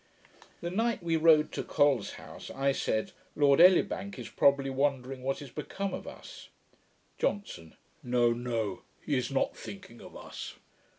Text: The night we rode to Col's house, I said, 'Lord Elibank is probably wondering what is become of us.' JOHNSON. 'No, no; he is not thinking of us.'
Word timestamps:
The 0.61 0.71
night 0.71 1.03
we 1.03 1.15
rode 1.15 1.51
to 1.51 1.63
Col's 1.63 2.13
house, 2.13 2.49
I 2.49 2.71
said, 2.71 3.11
'Lord 3.35 3.59
Elibank 3.59 4.17
is 4.17 4.29
probably 4.29 4.71
wondering 4.71 5.21
what 5.21 5.43
is 5.43 5.51
become 5.51 5.93
of 5.93 6.07
us.' 6.07 6.49
JOHNSON. 7.19 7.75
'No, 8.01 8.33
no; 8.33 8.81
he 9.05 9.15
is 9.15 9.29
not 9.29 9.55
thinking 9.55 10.01
of 10.01 10.17
us.' 10.17 10.55